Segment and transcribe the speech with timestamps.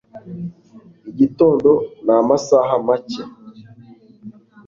[1.11, 1.71] Igitondo
[2.05, 3.21] ni amasaha make.